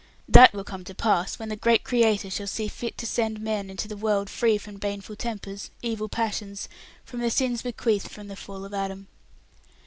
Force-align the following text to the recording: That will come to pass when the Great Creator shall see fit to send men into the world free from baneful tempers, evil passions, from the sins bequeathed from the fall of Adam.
That 0.27 0.51
will 0.51 0.63
come 0.63 0.83
to 0.85 0.95
pass 0.95 1.37
when 1.37 1.49
the 1.49 1.55
Great 1.55 1.83
Creator 1.83 2.31
shall 2.31 2.47
see 2.47 2.67
fit 2.67 2.97
to 2.97 3.05
send 3.05 3.39
men 3.39 3.69
into 3.69 3.87
the 3.87 3.95
world 3.95 4.31
free 4.31 4.57
from 4.57 4.77
baneful 4.77 5.15
tempers, 5.15 5.69
evil 5.83 6.09
passions, 6.09 6.67
from 7.05 7.19
the 7.19 7.29
sins 7.29 7.61
bequeathed 7.61 8.09
from 8.09 8.27
the 8.27 8.35
fall 8.35 8.65
of 8.65 8.73
Adam. 8.73 9.09